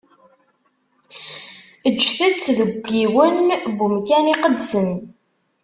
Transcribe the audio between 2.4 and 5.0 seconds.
deg yiwen n umkan iqedsen.